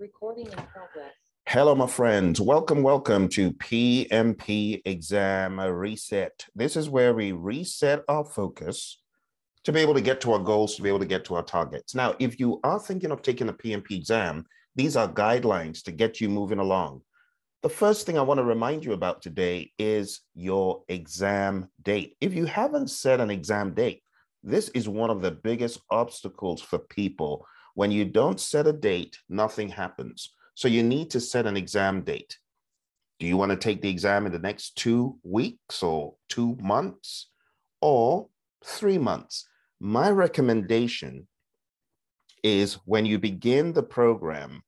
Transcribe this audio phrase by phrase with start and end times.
[0.00, 1.12] Recording in progress.
[1.46, 2.40] Hello, my friends.
[2.40, 6.46] Welcome, welcome to PMP Exam Reset.
[6.52, 9.00] This is where we reset our focus
[9.62, 11.44] to be able to get to our goals, to be able to get to our
[11.44, 11.94] targets.
[11.94, 16.20] Now, if you are thinking of taking a PMP exam, these are guidelines to get
[16.20, 17.02] you moving along.
[17.62, 22.16] The first thing I want to remind you about today is your exam date.
[22.20, 24.02] If you haven't set an exam date,
[24.42, 27.46] this is one of the biggest obstacles for people.
[27.74, 30.32] When you don't set a date, nothing happens.
[30.54, 32.38] So you need to set an exam date.
[33.18, 37.30] Do you want to take the exam in the next two weeks or two months
[37.80, 38.28] or
[38.64, 39.48] three months?
[39.80, 41.26] My recommendation
[42.42, 44.62] is when you begin the program,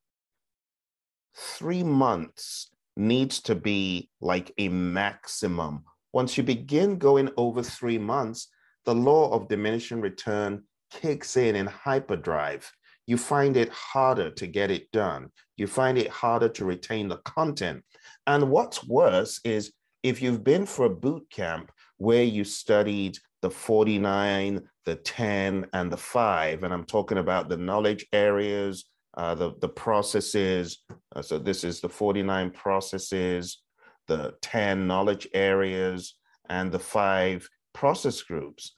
[1.34, 5.84] three months needs to be like a maximum.
[6.12, 8.48] Once you begin going over three months,
[8.84, 12.72] the law of diminishing return kicks in in hyperdrive.
[13.06, 15.30] You find it harder to get it done.
[15.56, 17.84] You find it harder to retain the content.
[18.26, 19.72] And what's worse is
[20.02, 25.90] if you've been for a boot camp where you studied the 49, the 10, and
[25.90, 28.84] the 5, and I'm talking about the knowledge areas,
[29.16, 30.84] uh, the, the processes.
[31.14, 33.62] Uh, so this is the 49 processes,
[34.06, 36.16] the 10 knowledge areas,
[36.48, 38.72] and the five process groups.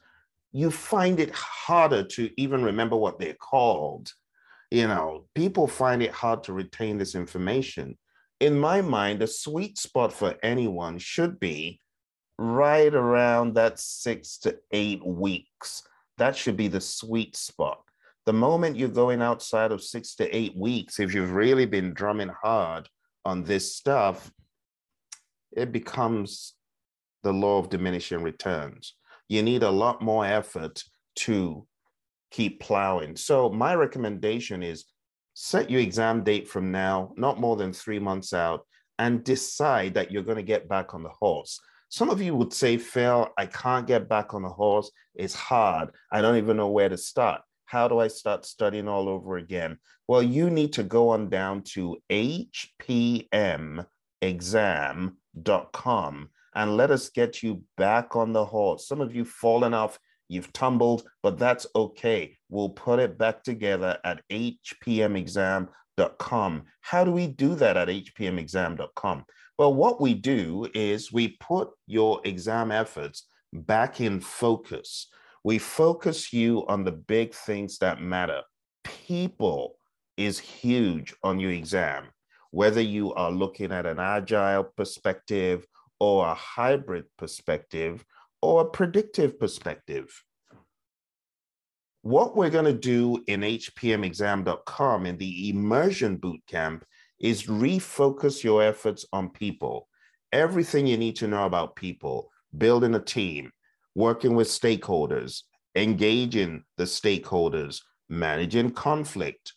[0.51, 4.11] You find it harder to even remember what they're called.
[4.71, 7.97] You know, people find it hard to retain this information.
[8.39, 11.81] In my mind, the sweet spot for anyone should be
[12.37, 15.83] right around that six to eight weeks.
[16.17, 17.81] That should be the sweet spot
[18.29, 22.29] the moment you're going outside of six to eight weeks, if you've really been drumming
[22.29, 22.87] hard
[23.25, 24.31] on this stuff,
[25.51, 26.53] it becomes
[27.23, 28.93] the law of diminishing returns.
[29.29, 30.83] You need a lot more effort
[31.25, 31.65] to
[32.31, 33.15] keep plowing.
[33.15, 34.85] So, my recommendation is
[35.33, 38.65] set your exam date from now, not more than three months out,
[38.97, 41.59] and decide that you're going to get back on the horse.
[41.89, 44.91] Some of you would say, Phil, I can't get back on the horse.
[45.15, 45.89] It's hard.
[46.11, 47.41] I don't even know where to start.
[47.65, 49.77] How do I start studying all over again?
[50.07, 53.29] Well, you need to go on down to hpmexam.com
[56.55, 58.87] and let us get you back on the horse.
[58.87, 62.37] Some of you fallen off, you've tumbled, but that's okay.
[62.47, 65.67] We'll put it back together at hpmexam.com.
[66.81, 69.25] How do we do that at hpmexam.com?
[69.57, 75.07] Well, what we do is we put your exam efforts back in focus.
[75.43, 78.43] We focus you on the big things that matter.
[78.83, 79.75] People
[80.15, 82.05] is huge on your exam,
[82.51, 85.65] whether you are looking at an agile perspective
[85.99, 88.05] or a hybrid perspective
[88.41, 90.23] or a predictive perspective.
[92.01, 96.83] What we're going to do in hpmexam.com in the immersion bootcamp
[97.19, 99.87] is refocus your efforts on people.
[100.31, 103.51] Everything you need to know about people, building a team,
[103.95, 105.41] working with stakeholders,
[105.75, 109.53] engaging the stakeholders, managing conflict,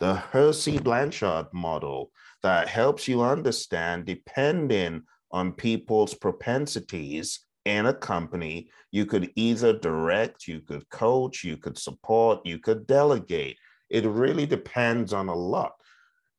[0.00, 2.10] the Hersey Blanchard model
[2.42, 10.46] that helps you understand, depending on people's propensities in a company, you could either direct,
[10.48, 13.56] you could coach, you could support, you could delegate.
[13.90, 15.72] It really depends on a lot.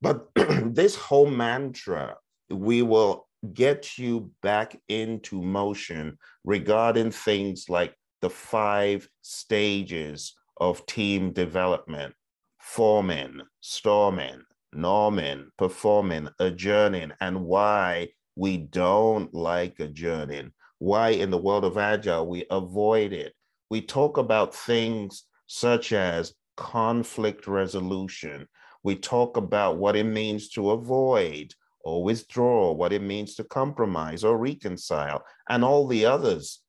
[0.02, 2.18] But this whole mantra,
[2.50, 11.34] we will get you back into motion regarding things like the five stages of team
[11.34, 12.14] development
[12.60, 14.42] forming, storming,
[14.74, 20.52] norming, performing, adjourning, and why we don't like adjourning,
[20.84, 23.34] why in the world of agile we avoid it.
[23.70, 28.50] We talk about things such as conflict resolution.
[28.84, 31.54] We talk about what it means to avoid
[31.86, 36.60] or withdraw, what it means to compromise or reconcile, and all the others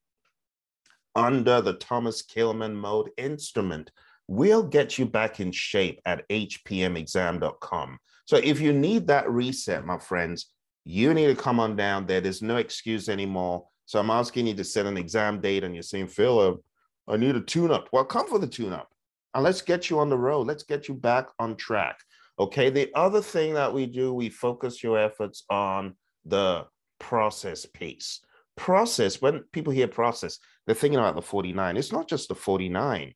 [1.13, 3.91] under the Thomas Kilmann mode instrument.
[4.29, 7.99] We'll get you back in shape at hpmexam.com.
[8.23, 10.53] So if you need that reset, my friends,
[10.85, 12.21] you need to come on down there.
[12.21, 13.65] There's no excuse anymore.
[13.85, 16.61] So I'm asking you to set an exam date and you're saying, Phil,
[17.07, 17.89] I need a tune up.
[17.91, 18.89] Well, come for the tune up
[19.33, 20.47] and let's get you on the road.
[20.47, 21.99] Let's get you back on track.
[22.39, 22.69] Okay.
[22.69, 25.95] The other thing that we do, we focus your efforts on
[26.25, 26.65] the
[26.99, 28.21] process piece.
[28.55, 31.77] Process, when people hear process, they're thinking about the 49.
[31.77, 33.13] It's not just the 49.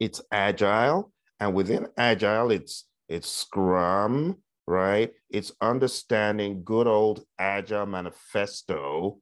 [0.00, 1.12] It's agile.
[1.40, 4.36] And within agile, it's it's Scrum,
[4.66, 5.12] right?
[5.30, 9.18] It's understanding good old agile manifesto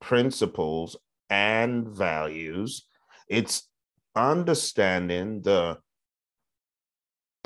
[0.00, 0.96] principles
[1.30, 2.86] and values.
[3.28, 3.68] It's
[4.14, 5.78] understanding the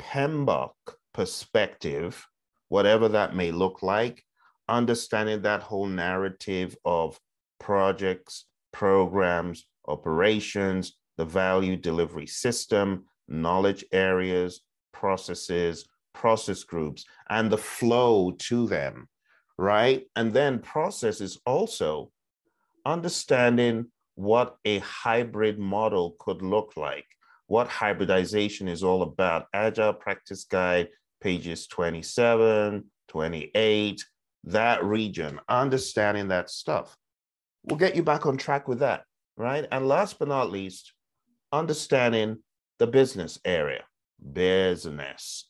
[0.01, 0.71] PMBOK
[1.13, 2.25] perspective,
[2.69, 4.23] whatever that may look like,
[4.67, 7.19] understanding that whole narrative of
[7.59, 14.61] projects, programs, operations, the value delivery system, knowledge areas,
[14.93, 19.07] processes, process groups, and the flow to them,
[19.57, 20.05] right?
[20.15, 22.11] And then process is also
[22.85, 27.05] understanding what a hybrid model could look like,
[27.47, 29.47] what hybridization is all about.
[29.53, 30.89] Agile Practice Guide,
[31.21, 34.05] pages 27, 28,
[34.45, 36.95] that region, understanding that stuff.
[37.63, 39.03] We'll get you back on track with that,
[39.37, 39.67] right?
[39.71, 40.93] And last but not least,
[41.51, 42.37] understanding
[42.79, 43.83] the business area,
[44.33, 45.49] business,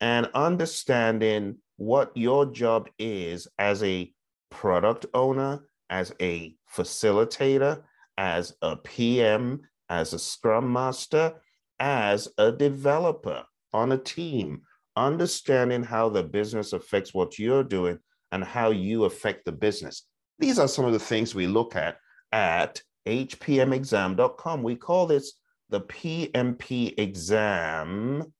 [0.00, 4.12] and understanding what your job is as a
[4.50, 5.60] product owner,
[5.90, 7.82] as a facilitator,
[8.16, 11.34] as a PM, as a scrum master,
[11.80, 14.62] as a developer on a team,
[14.96, 17.98] understanding how the business affects what you're doing
[18.32, 20.06] and how you affect the business.
[20.38, 21.96] These are some of the things we look at
[22.32, 24.62] at hpmexam.com.
[24.62, 25.34] We call this
[25.68, 28.32] the PMP exam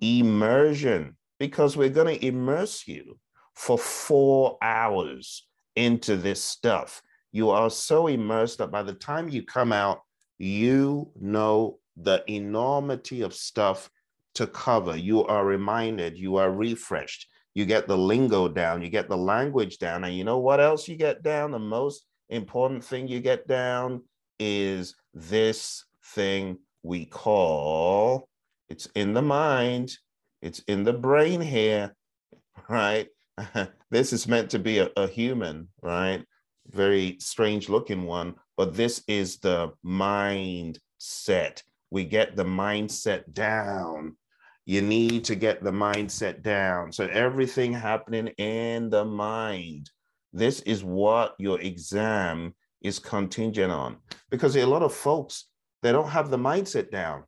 [0.00, 3.18] immersion because we're going to immerse you
[3.54, 5.46] for four hours
[5.76, 7.02] into this stuff.
[7.32, 10.02] You are so immersed that by the time you come out,
[10.38, 13.90] you know the enormity of stuff
[14.34, 14.96] to cover.
[14.96, 19.78] You are reminded, you are refreshed, you get the lingo down, you get the language
[19.78, 20.04] down.
[20.04, 21.50] And you know what else you get down?
[21.50, 24.02] The most important thing you get down
[24.38, 25.84] is this
[26.14, 28.28] thing we call
[28.72, 29.98] it's in the mind,
[30.40, 31.94] it's in the brain here,
[32.70, 33.06] right?
[33.90, 36.24] this is meant to be a, a human, right?
[36.68, 41.62] Very strange looking one, but this is the mindset.
[41.90, 44.16] We get the mindset down.
[44.64, 46.92] You need to get the mindset down.
[46.92, 49.90] So everything happening in the mind.
[50.32, 53.96] This is what your exam is contingent on.
[54.30, 55.46] Because a lot of folks,
[55.82, 57.24] they don't have the mindset down.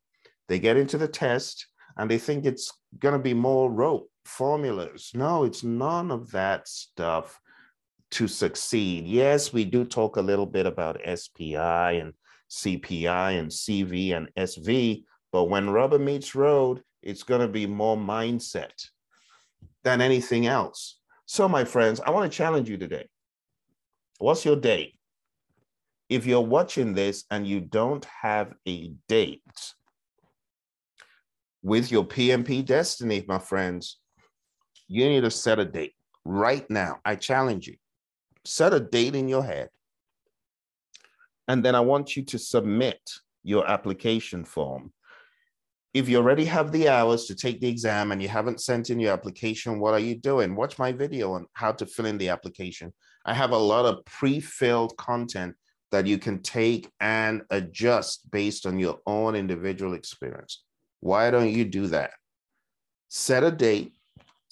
[0.49, 1.67] They get into the test
[1.97, 5.11] and they think it's going to be more rote formulas.
[5.15, 7.41] No, it's none of that stuff
[8.13, 9.07] to succeed.
[9.07, 11.57] Yes, we do talk a little bit about SPI
[12.01, 12.13] and
[12.51, 17.97] CPI and CV and SV, but when rubber meets road, it's going to be more
[17.97, 18.89] mindset
[19.83, 20.99] than anything else.
[21.27, 23.09] So, my friends, I want to challenge you today.
[24.19, 24.95] What's your date?
[26.09, 29.43] If you're watching this and you don't have a date,
[31.65, 33.97] with your PMP destiny, my friends,
[34.89, 35.95] you need to set a date
[36.25, 37.01] right now.
[37.05, 37.77] I challenge you.
[38.45, 39.69] Set a date in your head.
[41.49, 42.99] And then I want you to submit
[43.43, 44.93] your application form.
[45.93, 48.99] If you already have the hours to take the exam and you haven't sent in
[48.99, 50.57] your application, what are you doing?
[50.57, 52.93] Watch my video on how to fill in the application.
[53.25, 55.55] I have a lot of pre filled content
[55.93, 60.65] that you can take and adjust based on your own individual experience.
[61.01, 62.11] Why don't you do that?
[63.09, 63.94] Set a date,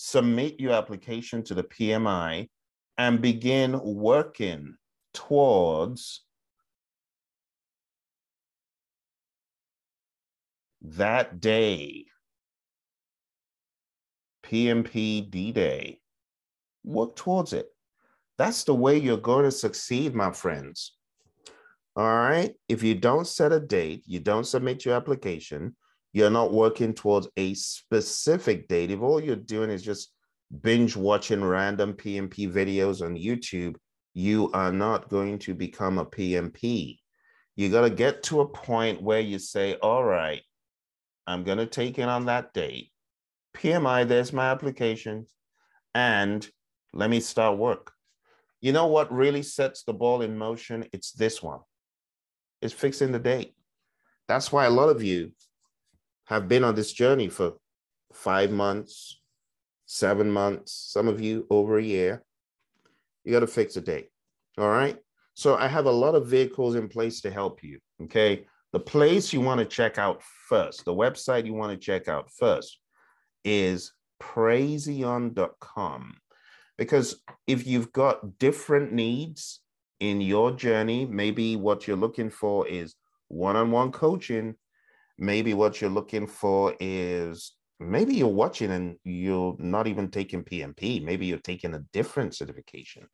[0.05, 2.49] submit your application to the PMI,
[2.99, 4.75] and begin working
[5.15, 6.25] towards
[10.83, 12.07] that day,
[14.45, 16.01] PMP D Day.
[16.83, 17.69] Work towards it.
[18.39, 20.97] That's the way you're going to succeed, my friends.
[21.95, 22.53] All right.
[22.69, 25.77] If you don't set a date, you don't submit your application,
[26.13, 28.91] you're not working towards a specific date.
[28.91, 30.13] If all you're doing is just
[30.61, 33.77] binge watching random PMP videos on YouTube,
[34.15, 36.99] you are not going to become a PMP.
[37.57, 40.43] You got to get to a point where you say, all right,
[41.27, 42.91] I'm going to take it on that date.
[43.55, 45.27] PMI, there's my application,
[45.95, 46.47] and
[46.93, 47.93] let me start work.
[48.61, 50.87] You know what really sets the ball in motion?
[50.93, 51.61] It's this one.
[52.61, 53.55] It's fixing the date.
[54.29, 55.33] That's why a lot of you
[56.27, 57.55] have been on this journey for
[58.13, 59.21] five months,
[59.87, 62.23] seven months, some of you over a year.
[63.25, 64.09] You got to fix a date.
[64.59, 64.97] All right.
[65.35, 67.79] So I have a lot of vehicles in place to help you.
[68.03, 68.47] Okay.
[68.73, 72.31] The place you want to check out first, the website you want to check out
[72.31, 72.79] first
[73.45, 76.17] is praizion.com.
[76.79, 79.61] Because if you've got different needs
[80.01, 82.95] in your journey, maybe what you're looking for is
[83.29, 84.55] one on one coaching
[85.19, 91.03] maybe what you're looking for is maybe you're watching and you're not even taking PMP.
[91.03, 93.07] Maybe you're taking a different certification.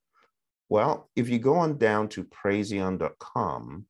[0.68, 3.86] Well, if you go on down to praizion.com,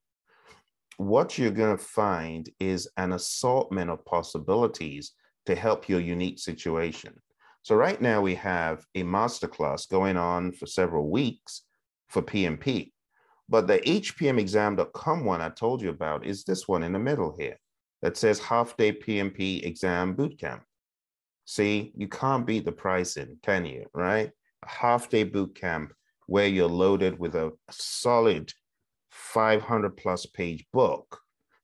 [0.96, 5.12] what you're going to find is an assortment of possibilities
[5.46, 7.14] to help your unique situation.
[7.62, 11.62] So right now we have a masterclass going on for several weeks
[12.08, 12.92] for PMP.
[13.48, 17.56] But the hpmexam.com one I told you about is this one in the middle here
[18.02, 20.60] that says half day PMP exam bootcamp.
[21.44, 23.86] See, you can't beat the pricing, can you?
[23.94, 24.30] Right?
[24.64, 25.90] A half day bootcamp
[26.26, 28.52] where you're loaded with a solid
[29.10, 31.20] 500 plus page book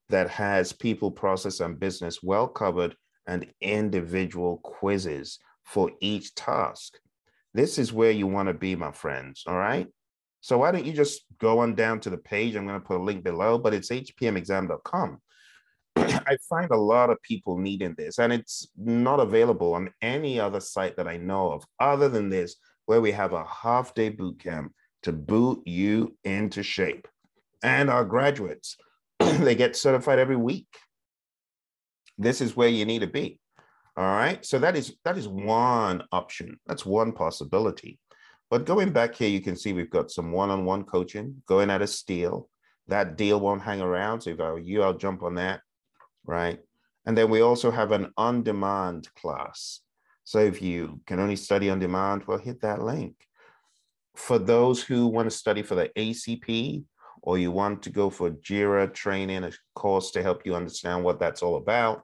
[0.09, 6.99] that has people, process, and business well covered and individual quizzes for each task.
[7.55, 9.45] This is where you want to be, my friends.
[9.47, 9.87] All right.
[10.41, 12.55] So why don't you just go on down to the page?
[12.55, 15.21] I'm going to put a link below, but it's hpmexam.com.
[15.97, 20.61] I find a lot of people needing this, and it's not available on any other
[20.61, 24.39] site that I know of other than this, where we have a half day boot
[24.41, 24.73] camp
[25.03, 27.07] to boot you into shape.
[27.63, 28.77] And our graduates,
[29.19, 30.67] they get certified every week.
[32.19, 33.41] This is where you need to be.
[33.97, 34.45] All right.
[34.45, 36.59] So that is that is one option.
[36.67, 37.99] That's one possibility.
[38.51, 41.87] But going back here, you can see we've got some one-on-one coaching going at a
[41.87, 42.49] steal.
[42.89, 44.21] That deal won't hang around.
[44.21, 45.61] So if I were you, I'll jump on that.
[46.25, 46.61] Right.
[47.07, 49.81] And then we also have an on-demand class.
[50.25, 53.15] So if you can only study on demand, well, hit that link.
[54.17, 56.85] For those who want to study for the ACP
[57.23, 61.19] or you want to go for JIRA training, a course to help you understand what
[61.19, 62.03] that's all about,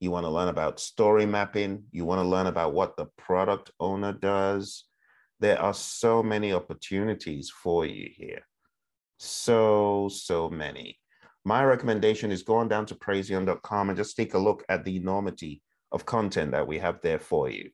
[0.00, 3.70] you want to learn about story mapping, you want to learn about what the product
[3.78, 4.84] owner does.
[5.40, 8.46] There are so many opportunities for you here.
[9.18, 10.98] So, so many.
[11.44, 15.60] My recommendation is going down to praizion.com and just take a look at the enormity
[15.90, 17.70] of content that we have there for you.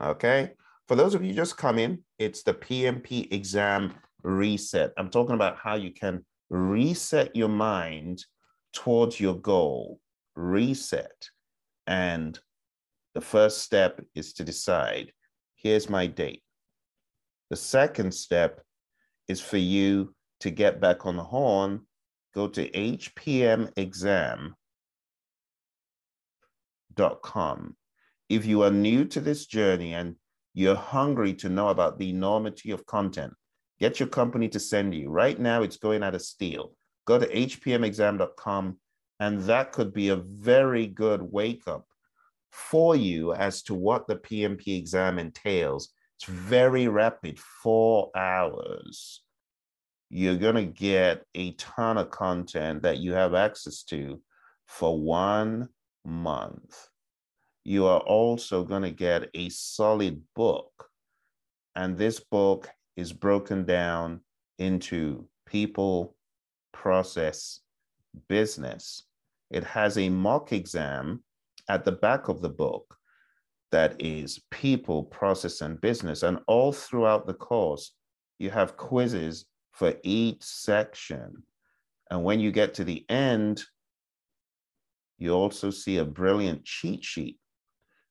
[0.00, 0.52] Okay.
[0.86, 4.92] For those of you just come in, it's the PMP exam reset.
[4.96, 8.24] I'm talking about how you can reset your mind
[8.72, 10.00] towards your goal,
[10.34, 11.28] reset.
[11.86, 12.38] And
[13.14, 15.12] the first step is to decide
[15.56, 16.42] here's my date.
[17.50, 18.62] The second step
[19.26, 21.80] is for you to get back on the horn,
[22.34, 24.56] go to hpmexam.com.
[28.28, 30.16] If you are new to this journey and
[30.54, 33.32] you're hungry to know about the enormity of content,
[33.80, 35.08] get your company to send you.
[35.08, 36.72] Right now, it's going at a steal.
[37.06, 38.78] Go to hpmexam.com
[39.20, 41.86] and that could be a very good wake up
[42.50, 45.90] for you as to what the PMP exam entails.
[46.16, 49.22] It's very rapid, four hours.
[50.10, 54.20] You're going to get a ton of content that you have access to
[54.66, 55.68] for one
[56.04, 56.88] month.
[57.64, 60.70] You are also going to get a solid book.
[61.76, 64.20] And this book is broken down
[64.58, 66.16] into people,
[66.72, 67.60] process,
[68.28, 69.04] business.
[69.50, 71.22] It has a mock exam
[71.68, 72.96] at the back of the book
[73.70, 76.22] that is people, process, and business.
[76.22, 77.92] And all throughout the course,
[78.38, 79.44] you have quizzes
[79.78, 81.44] for each section.
[82.10, 83.62] And when you get to the end,
[85.18, 87.38] you also see a brilliant cheat sheet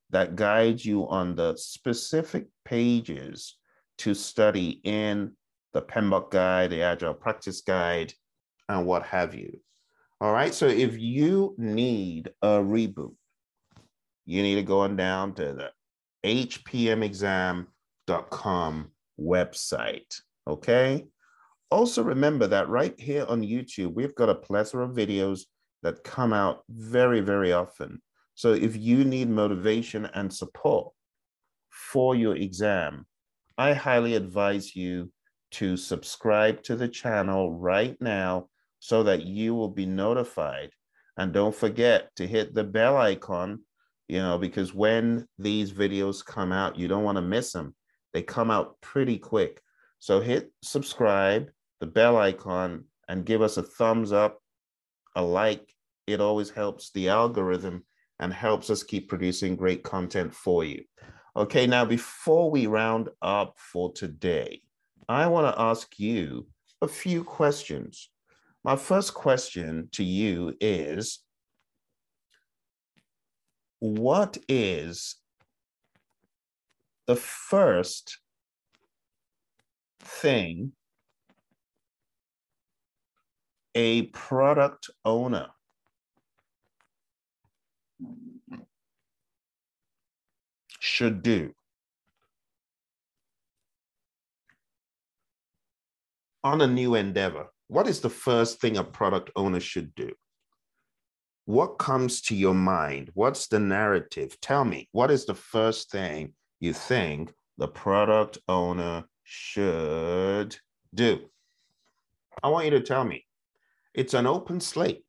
[0.10, 3.58] that guides you on the specific pages
[3.98, 5.34] to study in
[5.74, 8.14] the PMBOK guide, the Agile Practice Guide,
[8.70, 9.60] and what have you.
[10.22, 13.14] All right, so if you need a reboot,
[14.26, 15.72] you need to go on down to the
[16.26, 17.68] hpmexam.com
[19.20, 20.22] website.
[20.48, 21.08] Okay.
[21.70, 25.42] Also, remember that right here on YouTube, we've got a plethora of videos
[25.84, 28.02] that come out very, very often.
[28.36, 30.94] So if you need motivation and support
[31.70, 33.06] for your exam,
[33.58, 35.12] I highly advise you
[35.52, 38.48] to subscribe to the channel right now
[38.80, 40.70] so that you will be notified.
[41.18, 43.62] And don't forget to hit the bell icon,
[44.08, 47.76] you know, because when these videos come out, you don't want to miss them.
[48.14, 49.62] They come out pretty quick.
[50.00, 54.42] So hit subscribe, the bell icon, and give us a thumbs up,
[55.16, 55.74] a like.
[56.06, 57.84] It always helps the algorithm
[58.20, 60.84] and helps us keep producing great content for you.
[61.36, 64.62] Okay, now before we round up for today,
[65.08, 66.48] I want to ask you
[66.82, 68.10] a few questions.
[68.64, 71.20] My first question to you is
[73.80, 75.16] What is
[77.06, 78.20] the first
[80.00, 80.74] thing
[83.78, 85.50] a product owner
[90.80, 91.54] should do.
[96.44, 100.12] On a new endeavor, what is the first thing a product owner should do?
[101.46, 103.10] what comes to your mind?
[103.14, 104.38] What's the narrative?
[104.42, 110.58] Tell me, what is the first thing you think the product owner should
[110.94, 111.30] do?
[112.44, 113.27] I want you to tell me.
[113.98, 115.04] It's an open slate.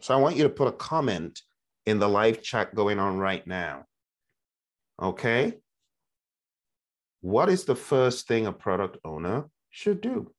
[0.00, 1.42] So I want you to put a comment
[1.86, 3.84] in the live chat going on right now.
[5.02, 5.54] Okay?
[7.20, 10.32] What is the first thing a product owner should do?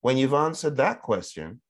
[0.00, 1.60] When you've answered that question,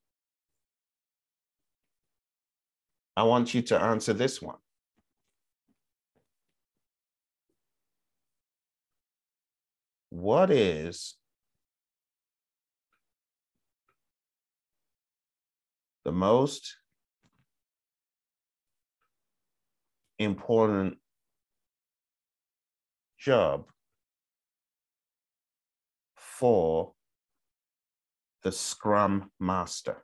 [3.17, 4.59] I want you to answer this one.
[10.11, 11.17] What is
[16.05, 16.77] the most
[20.19, 20.97] important
[23.19, 23.67] job
[26.17, 26.93] for
[28.43, 30.03] the Scrum Master?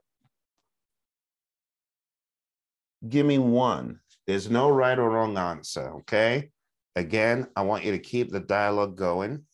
[3.09, 4.01] Give me one.
[4.27, 6.51] There's no right or wrong answer, okay?
[6.97, 9.45] Again, I want you to keep the dialogue going.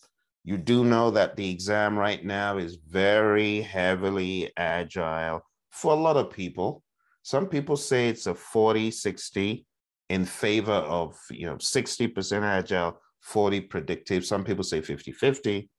[0.45, 6.17] You do know that the exam right now is very heavily agile for a lot
[6.17, 6.83] of people.
[7.23, 9.67] Some people say it's a 40 60
[10.11, 14.25] in favor of, you know, 60% agile, 40 predictive.
[14.25, 15.71] Some people say 50 50.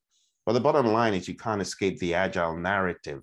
[0.45, 3.21] But the bottom line is you can't escape the agile narrative.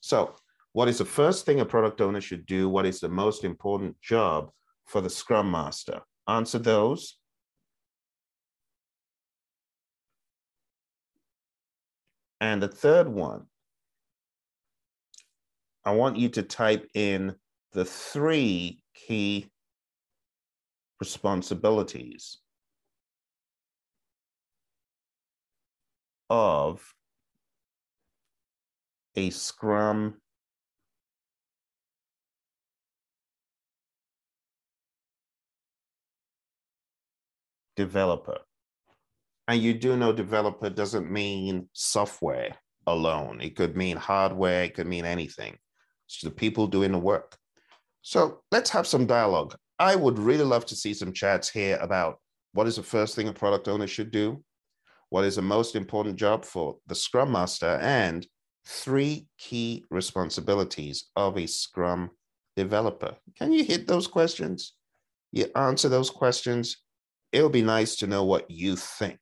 [0.00, 0.34] So,
[0.72, 2.68] what is the first thing a product owner should do?
[2.68, 4.50] What is the most important job
[4.86, 6.00] for the Scrum Master?
[6.28, 7.18] Answer those.
[12.40, 13.46] And the third one,
[15.86, 17.36] I want you to type in
[17.72, 19.52] the three key
[20.98, 22.38] responsibilities
[26.28, 26.82] of
[29.14, 30.16] a Scrum
[37.76, 38.38] developer.
[39.46, 42.56] And you do know developer doesn't mean software
[42.88, 43.40] alone.
[43.40, 45.56] It could mean hardware, it could mean anything.
[46.06, 47.36] It's the people doing the work.
[48.02, 49.56] So let's have some dialogue.
[49.78, 52.20] I would really love to see some chats here about
[52.52, 54.42] what is the first thing a product owner should do?
[55.10, 57.78] What is the most important job for the Scrum Master?
[57.82, 58.26] And
[58.66, 62.10] three key responsibilities of a Scrum
[62.56, 63.16] developer.
[63.36, 64.74] Can you hit those questions?
[65.32, 66.78] You answer those questions
[67.36, 69.18] it'll be nice to know what you think.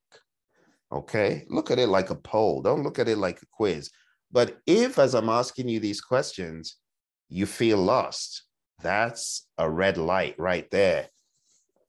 [0.93, 1.45] Okay.
[1.49, 2.63] Look at it like a poll.
[2.63, 3.91] Don't look at it like a quiz.
[4.35, 6.77] But if, as I'm asking you these questions,
[7.29, 8.43] you feel lost,
[8.83, 11.07] that's a red light right there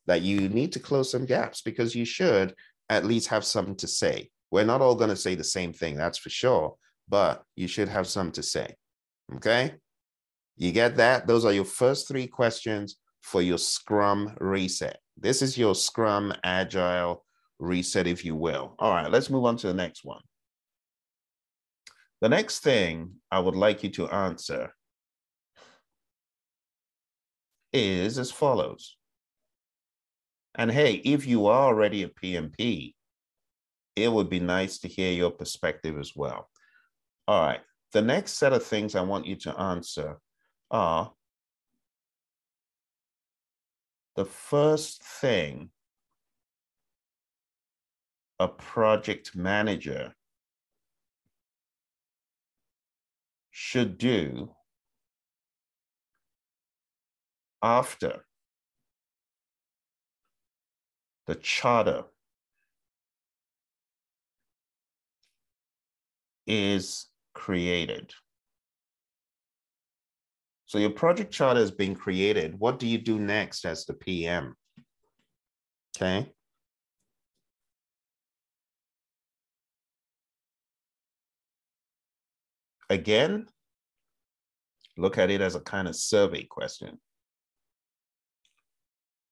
[0.06, 2.54] that you need to close some gaps because you should
[2.88, 4.30] at least have something to say.
[4.52, 6.76] We're not all going to say the same thing, that's for sure,
[7.10, 8.76] but you should have something to say.
[9.38, 9.74] Okay.
[10.56, 11.26] You get that?
[11.26, 15.00] Those are your first three questions for your Scrum reset.
[15.18, 17.26] This is your Scrum Agile
[17.58, 18.76] reset, if you will.
[18.78, 20.22] All right, let's move on to the next one.
[22.22, 24.74] The next thing I would like you to answer
[27.74, 28.96] is as follows.
[30.56, 32.96] And hey, if you are already a PMP,
[33.96, 36.50] it would be nice to hear your perspective as well.
[37.28, 37.60] All right,
[37.92, 40.18] the next set of things I want you to answer
[40.72, 41.12] are
[44.16, 45.70] the first thing
[48.40, 50.14] a project manager
[53.58, 54.54] should do
[57.64, 58.26] after
[61.26, 62.04] the charter
[66.46, 68.14] is created.
[70.66, 72.60] So your project charter has been created.
[72.60, 74.58] What do you do next as the PM?
[75.96, 76.35] Okay.
[82.90, 83.48] Again,
[84.98, 87.00] look at it as a kind of survey question.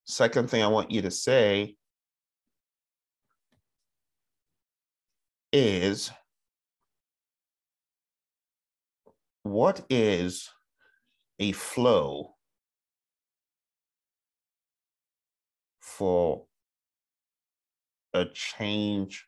[0.06, 1.76] Second thing I want you to say
[5.52, 6.12] is,
[9.44, 10.50] what is
[11.40, 12.36] a flow
[15.80, 16.46] for
[18.14, 19.28] a change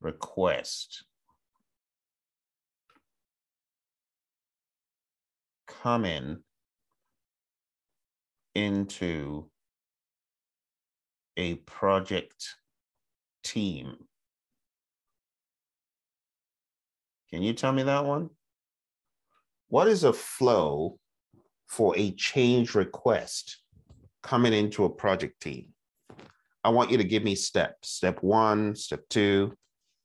[0.00, 1.04] request
[5.82, 6.38] coming
[8.54, 9.46] into
[11.36, 12.56] a project
[13.42, 13.96] team.
[17.30, 18.30] Can you tell me that one?
[19.72, 20.98] what is a flow
[21.66, 23.62] for a change request
[24.22, 25.68] coming into a project team?
[26.62, 27.88] I want you to give me steps.
[27.88, 29.54] Step one, step two.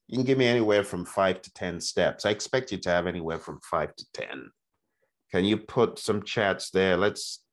[0.07, 2.25] You can give me anywhere from five to 10 steps.
[2.25, 4.49] I expect you to have anywhere from five to 10.
[5.31, 6.97] Can you put some chats there?
[6.97, 7.43] Let's,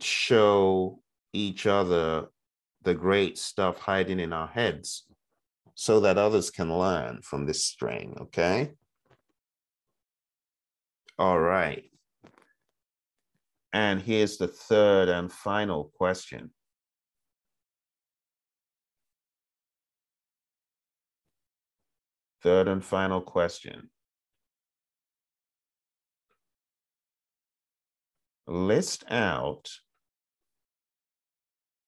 [0.00, 1.00] show
[1.32, 2.26] each other
[2.82, 5.04] the great stuff hiding in our heads
[5.74, 8.72] so that others can learn from this string, okay?
[11.18, 11.84] All right.
[13.72, 16.50] And here's the third and final question.
[22.42, 23.90] Third and final question.
[28.46, 29.68] List out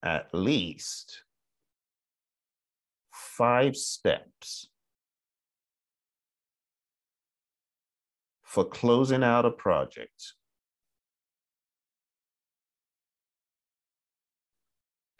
[0.03, 1.23] at least
[3.13, 4.69] five steps
[8.43, 10.35] for closing out a project.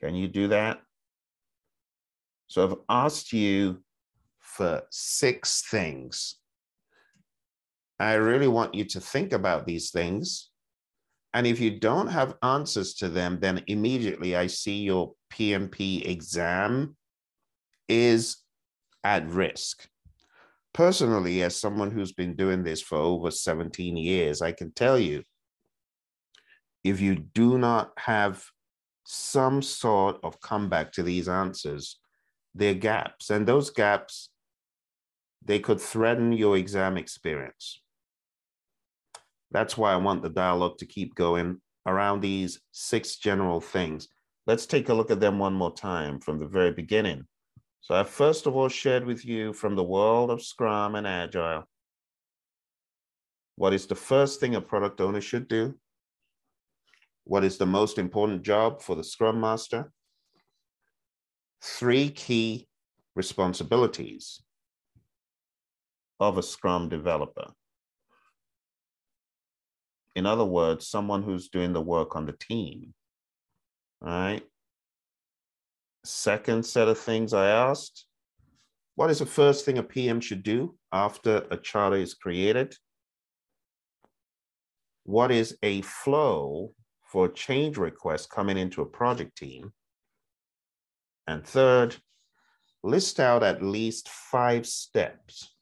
[0.01, 0.81] Can you do that?
[2.47, 3.83] So I've asked you
[4.39, 6.37] for six things.
[7.99, 10.51] I really want you to think about these things.
[11.35, 16.97] And if you don't have answers to them, then immediately I see your PMP exam
[17.89, 18.39] is
[19.03, 19.89] at risk.
[20.73, 25.25] Personally, as someone who's been doing this for over 17 years, I can tell you
[26.85, 28.45] if you do not have
[29.05, 31.99] some sort of comeback to these answers,
[32.55, 33.31] there are gaps.
[33.31, 34.31] And those gaps
[35.45, 37.83] they could threaten your exam experience.
[39.55, 44.09] That's why I want the dialogue to keep going around these six general things.
[44.49, 47.27] Let's take a look at them one more time from the very beginning.
[47.81, 51.69] So I first of all shared with you from the world of Scrum and Agile.
[53.55, 55.79] What is the first thing a product owner should do?
[57.23, 59.93] What is the most important job for the Scrum Master?
[61.63, 62.67] Three key
[63.15, 64.43] responsibilities
[66.19, 67.53] of a Scrum developer.
[70.15, 72.95] In other words, someone who's doing the work on the team.
[74.03, 74.43] All right.
[76.05, 78.07] Second set of things I asked
[78.97, 82.77] what is the first thing a PM should do after a charter is created?
[85.03, 86.73] What is a flow
[87.03, 89.73] for change requests coming into a project team?
[91.27, 91.97] And third,
[92.85, 95.55] list out at least five steps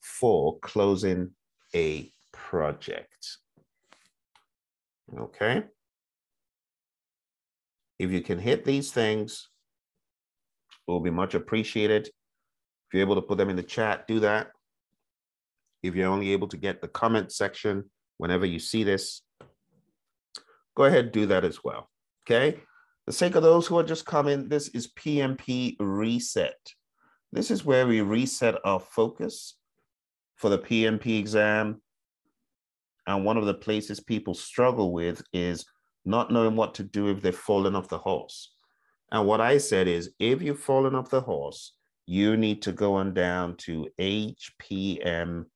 [0.00, 1.32] for closing
[1.74, 3.38] a project.
[5.16, 5.64] Okay.
[7.98, 9.48] If you can hit these things,
[10.86, 12.06] it will be much appreciated.
[12.06, 14.48] If you're able to put them in the chat, do that.
[15.82, 19.22] If you're only able to get the comment section whenever you see this,
[20.76, 21.88] go ahead, do that as well.
[22.26, 22.60] Okay.
[23.06, 26.56] The sake of those who are just coming, this is PMP Reset.
[27.32, 29.54] This is where we reset our focus
[30.36, 31.80] for the PMP exam.
[33.08, 35.64] And one of the places people struggle with is
[36.04, 38.52] not knowing what to do if they've fallen off the horse.
[39.10, 41.72] And what I said is if you've fallen off the horse,
[42.04, 45.48] you need to go on down to hpmexam.com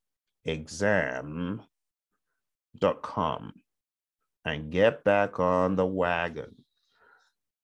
[4.45, 6.55] and get back on the wagon.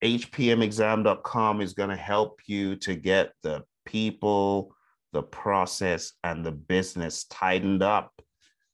[0.05, 4.75] hpmexam.com is going to help you to get the people,
[5.15, 8.13] the process and the business tightened up,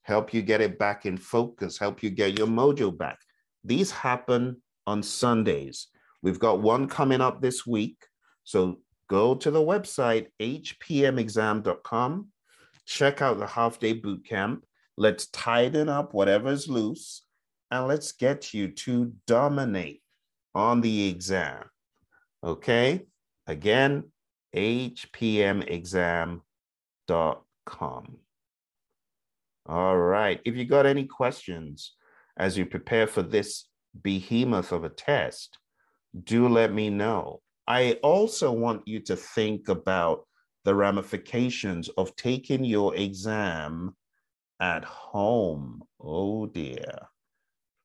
[0.05, 3.19] help you get it back in focus, help you get your mojo back.
[3.65, 5.89] These happen on Sundays.
[6.23, 7.97] We've got one coming up this week.
[8.45, 12.29] So go to the website, hpmexam.com,
[12.87, 14.65] check out the half day boot camp.
[14.97, 17.23] Let's tighten up whatever's loose
[17.71, 20.03] and let's get you to dominate
[20.55, 21.65] on the exam.
[22.45, 23.07] Okay.
[23.47, 24.05] Again,
[24.55, 26.41] hpmexam.com.
[29.67, 30.41] All right.
[30.45, 31.95] If you got any questions
[32.37, 33.67] as you prepare for this
[34.03, 35.59] behemoth of a test,
[36.23, 37.41] do let me know.
[37.67, 40.27] I also want you to think about
[40.65, 43.97] the ramifications of taking your exam
[44.61, 45.83] at home.
[46.01, 47.09] Oh dear.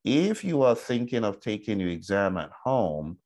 [0.04, 3.18] If you are thinking of taking your exam at home,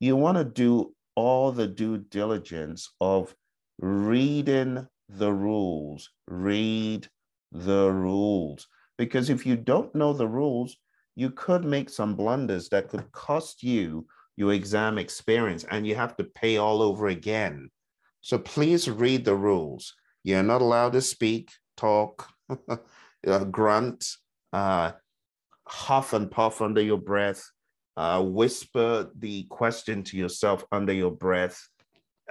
[0.00, 3.34] you want to do all the due diligence of
[3.78, 6.10] reading the rules.
[6.26, 7.08] Read
[7.52, 8.66] the rules.
[8.96, 10.76] Because if you don't know the rules,
[11.14, 14.06] you could make some blunders that could cost you
[14.36, 17.70] your exam experience and you have to pay all over again.
[18.20, 19.94] So please read the rules.
[20.22, 22.28] You're not allowed to speak, talk.
[23.26, 24.04] uh, grunt,
[24.52, 24.92] uh,
[25.66, 27.44] huff and puff under your breath,
[27.96, 31.68] uh, whisper the question to yourself under your breath,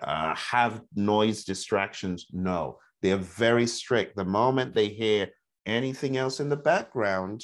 [0.02, 2.28] uh, have noise distractions.
[2.32, 4.16] No, they're very strict.
[4.16, 5.30] The moment they hear
[5.66, 7.44] anything else in the background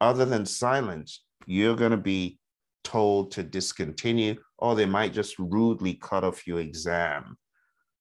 [0.00, 2.38] other than silence, you're going to be
[2.84, 7.36] told to discontinue, or they might just rudely cut off your exam.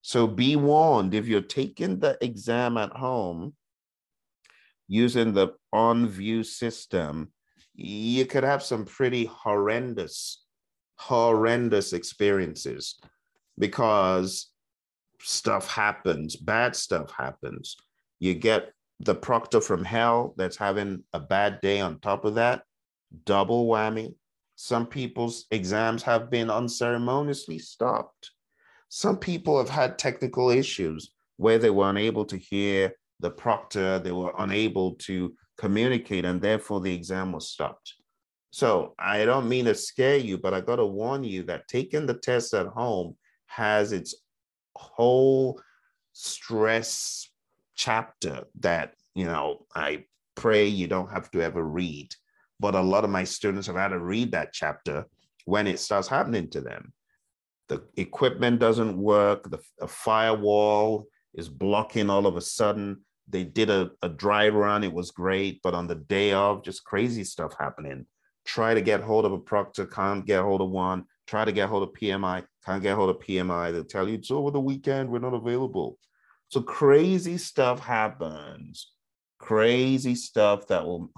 [0.02, 3.54] So be warned if you're taking the exam at home
[4.88, 7.32] using the OnVUE system,
[7.76, 10.44] you could have some pretty horrendous,
[10.98, 13.00] horrendous experiences
[13.58, 14.48] because
[15.22, 17.78] stuff happens, bad stuff happens.
[18.20, 22.64] You get the proctor from hell that's having a bad day on top of that,
[23.26, 24.14] double whammy.
[24.56, 28.32] Some people's exams have been unceremoniously stopped.
[28.90, 34.12] Some people have had technical issues where they were unable to hear the proctor, they
[34.12, 37.96] were unable to communicate, and therefore the exam was stopped.
[38.52, 42.06] So I don't mean to scare you, but I got to warn you that taking
[42.06, 44.16] the test at home has its
[44.80, 45.62] whole
[46.14, 47.30] stress
[47.76, 52.14] chapter that, you know, I pray you don't have to ever read.
[52.60, 55.06] But a lot of my students have had to read that chapter
[55.46, 56.94] when it starts happening to them.
[57.68, 63.02] The equipment doesn't work, the, firewall is blocking all of a sudden.
[63.28, 66.84] They did a, a dry run, it was great, but on the day of, just
[66.84, 68.06] crazy stuff happening.
[68.46, 71.06] Try to get hold of a proctor, can't get hold of one.
[71.30, 73.72] Try to get hold of PMI, can't get hold of PMI.
[73.72, 76.00] They'll tell you it's over the weekend, we're not available.
[76.48, 78.92] So crazy stuff happens.
[79.38, 81.12] Crazy stuff that will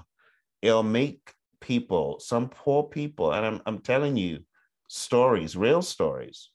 [0.61, 4.39] it'll make people, some poor people, and I'm I'm telling you
[4.89, 6.49] stories, real stories.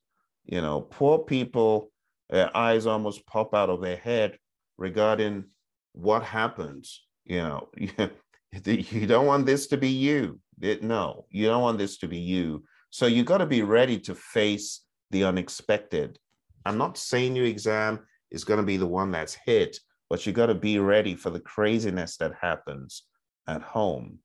[0.44, 1.90] You know, poor people,
[2.28, 4.36] their eyes almost pop out of their head
[4.76, 5.44] regarding
[5.92, 7.06] what happens.
[7.24, 7.68] You know,
[8.66, 10.40] you don't want this to be you.
[10.60, 12.62] No, you don't want this to be you.
[12.96, 14.80] So you got to be ready to face
[15.10, 16.18] the unexpected.
[16.64, 19.78] I'm not saying your exam is going to be the one that's hit,
[20.08, 23.02] but you got to be ready for the craziness that happens
[23.46, 24.20] at home.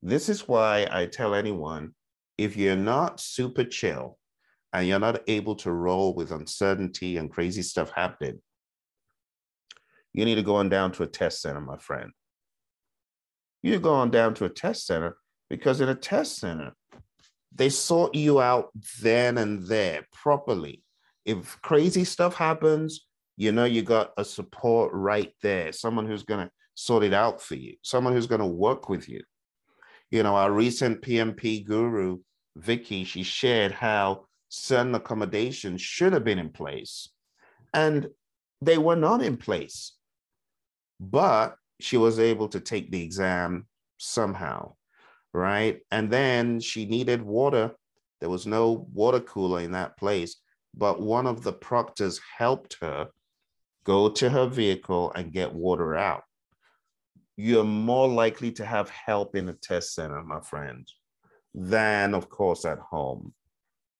[0.00, 1.94] This is why I tell anyone
[2.38, 4.16] if you're not super chill
[4.72, 8.40] and you're not able to roll with uncertainty and crazy stuff happening,
[10.14, 12.10] you need to go on down to a test center, my friend.
[13.62, 15.18] You go on down to a test center
[15.50, 16.74] because in a test center,
[17.54, 20.82] they sort you out then and there properly.
[21.24, 26.46] If crazy stuff happens, you know you got a support right there, someone who's going
[26.46, 29.22] to sort it out for you, someone who's going to work with you.
[30.10, 32.18] You know, our recent PMP guru,
[32.56, 37.08] Vicky, she shared how certain accommodations should have been in place
[37.72, 38.08] and
[38.60, 39.92] they were not in place.
[41.00, 43.66] But she was able to take the exam
[43.98, 44.74] somehow
[45.34, 45.80] right?
[45.90, 47.72] And then she needed water.
[48.20, 50.36] There was no water cooler in that place,
[50.74, 53.08] but one of the proctors helped her
[53.84, 56.22] go to her vehicle and get water out.
[57.36, 60.88] You're more likely to have help in a test center, my friend,
[61.52, 63.34] than, of course, at home.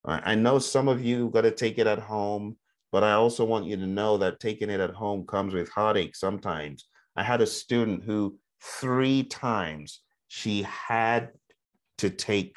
[0.07, 2.59] I know some of you got to take it at home,
[2.93, 6.15] but I also want you to know that taking it at home comes with heartache
[6.15, 6.87] sometimes.
[7.17, 11.31] I had a student who three times she had
[11.99, 12.57] to take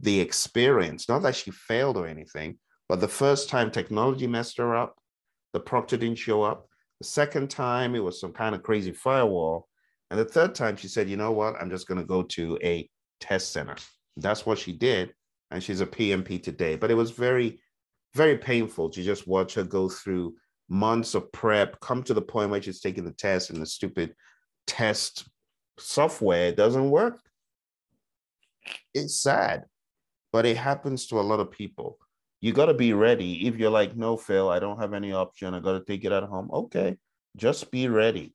[0.00, 4.76] the experience, not that she failed or anything, but the first time technology messed her
[4.76, 4.96] up,
[5.52, 6.68] the proctor didn't show up.
[7.00, 9.68] The second time, it was some kind of crazy firewall.
[10.10, 11.56] And the third time, she said, you know what?
[11.60, 12.88] I'm just going to go to a
[13.20, 13.76] test center.
[14.16, 15.12] That's what she did.
[15.50, 16.76] And she's a PMP today.
[16.76, 17.60] But it was very,
[18.14, 20.34] very painful to just watch her go through
[20.68, 24.14] months of prep, come to the point where she's taking the test and the stupid
[24.66, 25.28] test
[25.78, 27.20] software doesn't work.
[28.94, 29.64] It's sad,
[30.32, 31.98] but it happens to a lot of people.
[32.40, 33.46] You got to be ready.
[33.46, 35.54] If you're like, no, Phil, I don't have any option.
[35.54, 36.50] I got to take it at home.
[36.52, 36.96] Okay,
[37.36, 38.34] just be ready.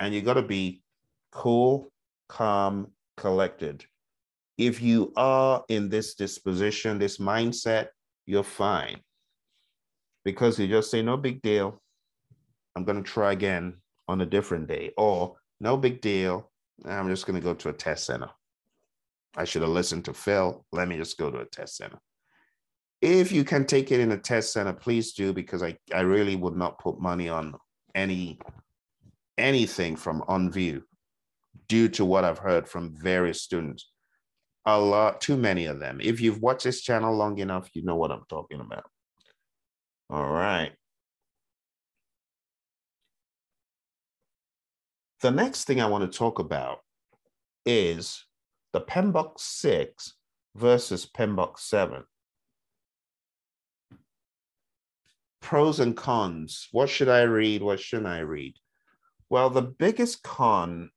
[0.00, 0.82] And you got to be
[1.30, 1.92] cool,
[2.28, 3.84] calm, collected.
[4.58, 7.88] If you are in this disposition, this mindset,
[8.26, 9.00] you're fine.
[10.24, 11.80] Because you just say, no big deal.
[12.76, 14.92] I'm going to try again on a different day.
[14.96, 16.51] Or, no big deal.
[16.84, 18.30] I'm just going to go to a test center.
[19.36, 20.64] I should have listened to Phil.
[20.72, 21.98] Let me just go to a test center.
[23.00, 26.36] If you can take it in a test center, please do because I, I really
[26.36, 27.56] would not put money on
[27.94, 28.38] any
[29.38, 30.82] anything from OnVUE
[31.68, 33.90] due to what I've heard from various students.
[34.66, 36.00] A lot, too many of them.
[36.00, 38.84] If you've watched this channel long enough, you know what I'm talking about.
[40.10, 40.72] All right.
[45.22, 46.80] The next thing I want to talk about
[47.64, 48.24] is
[48.72, 50.14] the PMBOK 6
[50.56, 52.02] versus PMBOK 7.
[55.40, 56.68] Pros and cons.
[56.72, 57.62] What should I read?
[57.62, 58.54] What shouldn't I read?
[59.30, 60.90] Well, the biggest con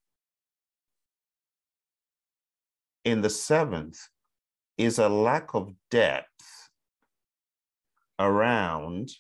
[3.03, 3.99] in the seventh
[4.75, 6.71] is a lack of depth
[8.17, 9.11] around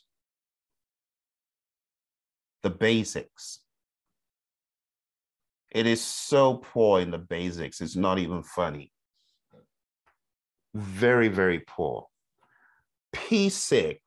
[2.63, 3.59] the basics.
[5.75, 8.93] It is so poor in the basics, it's not even funny.
[10.73, 12.07] Very, very poor.
[13.13, 13.97] P6,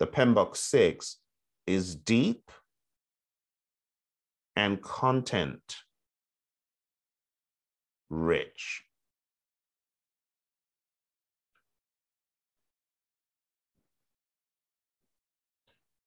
[0.00, 1.16] the PMBOK 6,
[1.68, 2.50] is deep
[4.56, 5.76] and content
[8.08, 8.82] rich.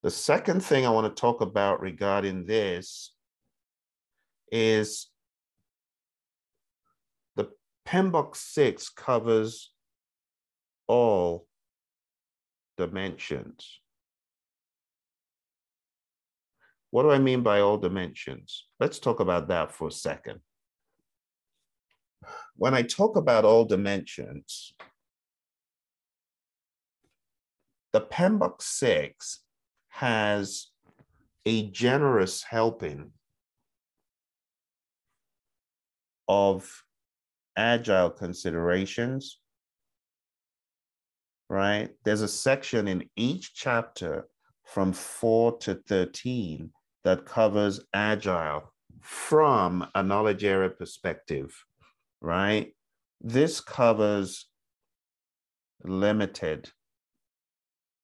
[0.02, 3.13] The second thing I want to talk about regarding this
[4.54, 5.08] is
[7.34, 7.48] the
[7.88, 9.72] PMBOK 6 covers
[10.86, 11.48] all
[12.78, 13.80] dimensions.
[16.92, 18.66] What do I mean by all dimensions?
[18.78, 20.38] Let's talk about that for a second.
[22.54, 24.72] When I talk about all dimensions,
[27.92, 29.40] the PMBOK 6
[29.88, 30.68] has
[31.44, 33.10] a generous helping
[36.28, 36.70] of
[37.56, 39.40] agile considerations,
[41.48, 41.90] right?
[42.04, 44.26] There's a section in each chapter
[44.64, 46.70] from 4 to 13
[47.04, 51.54] that covers agile from a knowledge area perspective,
[52.20, 52.74] right?
[53.20, 54.46] This covers
[55.82, 56.70] limited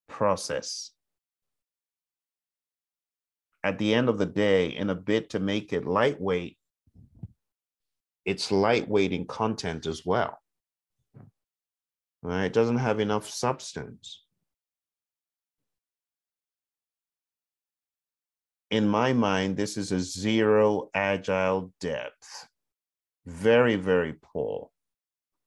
[0.07, 0.91] process
[3.63, 6.57] at the end of the day, in a bid to make it lightweight,
[8.25, 10.37] it's lightweight in content as well.
[12.21, 12.45] Right?
[12.45, 14.23] It doesn't have enough substance.
[18.69, 22.47] In my mind, this is a zero agile depth.
[23.25, 24.69] Very, very poor.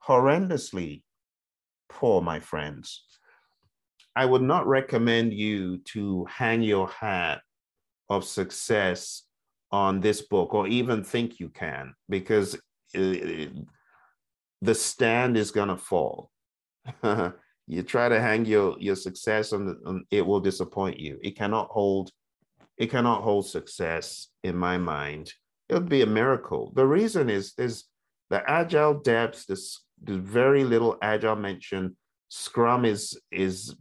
[0.06, 1.04] Horrendously
[1.88, 3.04] poor, my friends.
[4.14, 7.40] I would not recommend you to hang your hat
[8.10, 9.22] of success
[9.74, 12.56] on this book or even think you can because
[12.92, 13.50] it,
[14.62, 16.30] the stand is going to fall.
[17.66, 21.18] You try to hang your your success on, the, on it will disappoint you.
[21.22, 22.10] It cannot hold
[22.76, 25.32] it cannot hold success in my mind.
[25.70, 26.72] It would be a miracle.
[26.76, 27.84] The reason is is
[28.28, 31.96] the agile depth this there's very little agile mention
[32.28, 33.74] scrum is is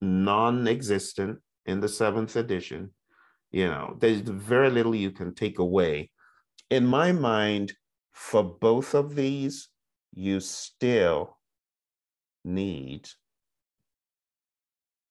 [0.00, 2.95] non-existent in the seventh edition
[3.56, 6.10] you know, there's very little you can take away.
[6.68, 7.72] In my mind,
[8.12, 9.68] for both of these,
[10.12, 11.38] you still
[12.44, 13.08] need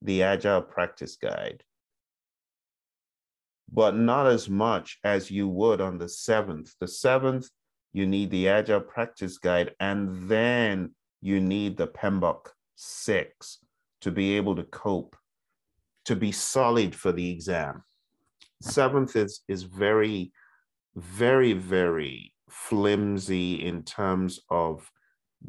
[0.04, 1.64] the Agile Practice Guide,
[3.72, 6.72] but not as much as you would on the seventh.
[6.80, 7.50] The seventh,
[7.94, 13.58] you need the Agile Practice Guide, and then you need the PMBOK 6
[14.02, 15.16] to be able to cope,
[16.04, 17.82] to be solid for the exam
[18.66, 20.32] seventh is is very
[20.96, 24.90] very very flimsy in terms of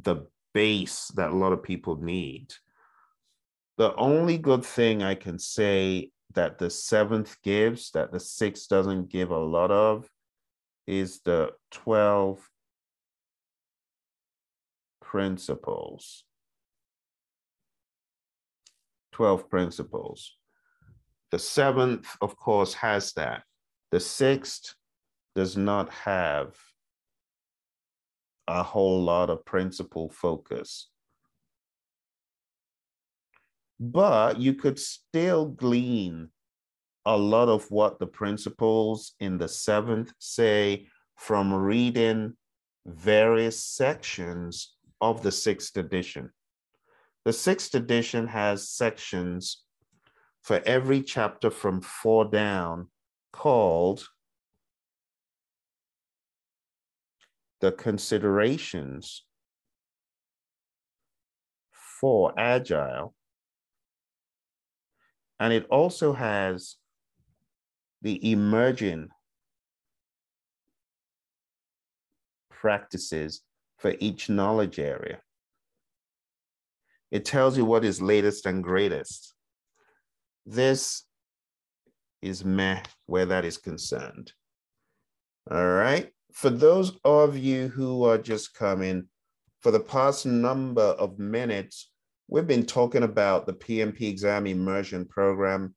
[0.02, 2.52] the base that a lot of people need.
[3.78, 9.08] The only good thing i can say that the seventh gives that the sixth doesn't
[9.08, 10.08] give a lot of
[10.86, 12.38] is the 12
[15.00, 16.24] principles.
[19.12, 20.36] 12 principles
[21.30, 23.42] the seventh, of course, has that.
[23.90, 24.74] The sixth
[25.34, 26.56] does not have
[28.48, 30.88] a whole lot of principle focus.
[33.78, 36.30] But you could still glean
[37.04, 42.34] a lot of what the principles in the seventh say from reading
[42.86, 46.30] various sections of the sixth edition.
[47.24, 49.65] The sixth edition has sections
[50.46, 52.86] for every chapter from four down
[53.32, 54.06] called
[57.60, 59.24] the considerations
[62.00, 63.12] for agile.
[65.40, 66.76] And it also has
[68.02, 69.08] the emerging
[72.50, 73.42] practices
[73.78, 75.18] for each knowledge area.
[77.10, 79.35] It tells you what is latest and greatest.
[80.46, 81.02] This
[82.22, 84.32] is meh where that is concerned.
[85.50, 86.10] All right.
[86.32, 89.08] For those of you who are just coming,
[89.60, 91.90] for the past number of minutes,
[92.28, 95.74] we've been talking about the PMP exam immersion program.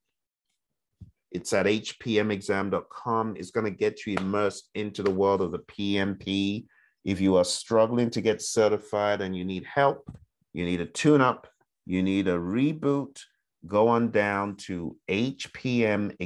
[1.32, 3.36] It's at hpmexam.com.
[3.36, 6.66] It's going to get you immersed into the world of the PMP.
[7.04, 10.08] If you are struggling to get certified and you need help,
[10.52, 11.48] you need a tune up,
[11.86, 13.20] you need a reboot,
[13.66, 16.16] go on down to hpmexam.com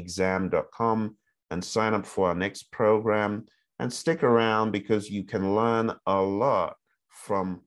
[1.51, 3.47] and sign up for our next program
[3.78, 6.76] and stick around because you can learn a lot
[7.09, 7.62] from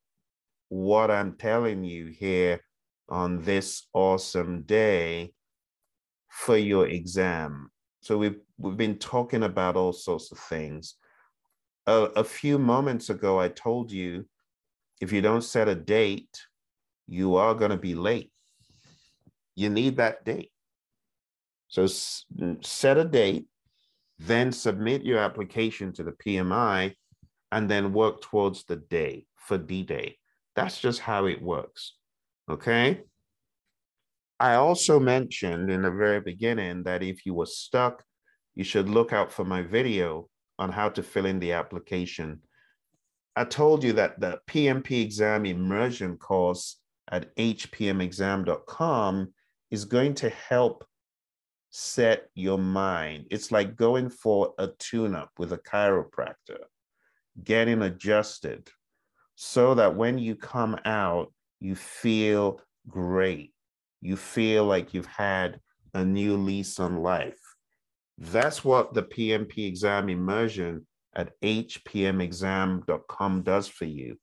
[0.69, 2.61] what I'm telling you here
[3.09, 5.33] on this awesome day
[6.29, 7.69] for your exam.
[8.01, 10.95] So we've we've been talking about all sorts of things.
[11.85, 14.25] A, a few moments ago, I told you
[14.99, 16.45] if you don't set a date,
[17.07, 18.31] you are going to be late.
[19.57, 20.51] You need that date.
[21.67, 21.87] So
[22.61, 23.47] set a date,
[24.19, 26.93] then submit your application to the PMI,
[27.51, 30.19] and then work towards the day for D Day.
[30.55, 31.95] That's just how it works.
[32.47, 33.01] Okay.
[34.39, 38.03] I also mentioned in the very beginning that if you were stuck,
[38.53, 40.29] you should look out for my video
[40.59, 42.41] on how to fill in the application.
[43.35, 46.79] I told you that the PMP exam immersion course
[47.11, 49.33] at hpmexam.com
[49.71, 50.85] is going to help
[51.69, 53.25] set your mind.
[53.29, 56.59] It's like going for a tune up with a chiropractor,
[57.43, 58.69] getting adjusted
[59.35, 63.53] so that when you come out, you feel great.
[64.01, 65.59] You feel like you've had
[65.93, 67.39] a new lease on life.
[68.17, 74.17] That's what the PMP exam immersion at hpmexam.com does for you.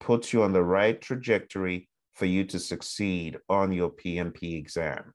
[0.00, 1.88] Puts you on the right trajectory
[2.18, 5.14] for you to succeed on your PMP exam.